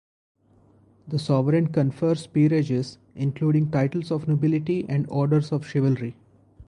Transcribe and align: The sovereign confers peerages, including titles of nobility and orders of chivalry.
The 1.07 1.19
sovereign 1.19 1.67
confers 1.71 2.25
peerages, 2.25 2.97
including 3.13 3.69
titles 3.69 4.09
of 4.09 4.27
nobility 4.27 4.83
and 4.89 5.05
orders 5.11 5.51
of 5.51 5.63
chivalry. 5.67 6.15